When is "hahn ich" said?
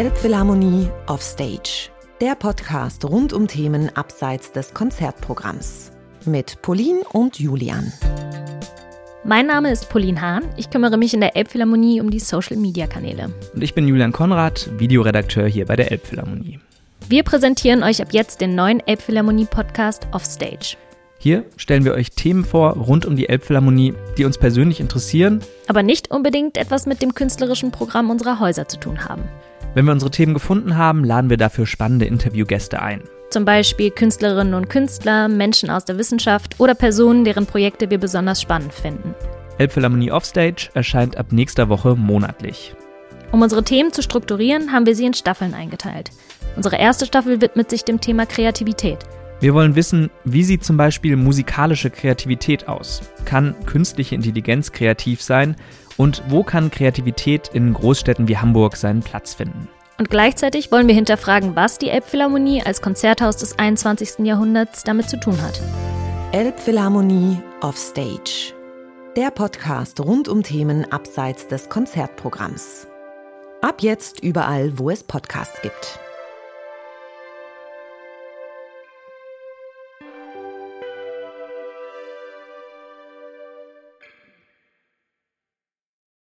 10.22-10.70